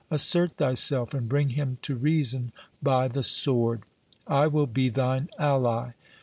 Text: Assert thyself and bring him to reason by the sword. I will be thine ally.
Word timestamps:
Assert 0.09 0.53
thyself 0.53 1.13
and 1.13 1.29
bring 1.29 1.49
him 1.49 1.77
to 1.83 1.93
reason 1.95 2.51
by 2.81 3.07
the 3.07 3.21
sword. 3.21 3.83
I 4.25 4.47
will 4.47 4.65
be 4.65 4.89
thine 4.89 5.29
ally. 5.37 5.91